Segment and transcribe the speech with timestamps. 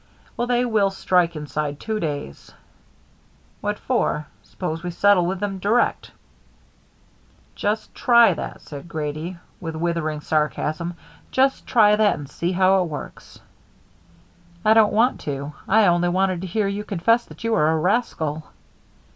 [0.35, 2.51] "Well, they will strike inside two days."
[3.61, 4.25] "What for?
[4.41, 6.09] Suppose we settle with them direct."
[7.53, 10.95] "Just try that," said Grady, with withering sarcasm.
[11.29, 13.39] "Just try that and see how it works."
[14.65, 15.53] "I don't want to.
[15.67, 18.49] I only wanted to hear you confess that you are a rascal."